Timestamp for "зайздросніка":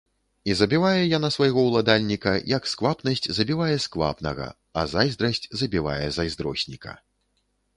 6.17-6.91